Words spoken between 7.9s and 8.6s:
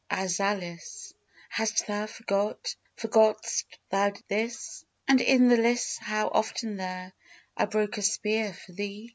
a spear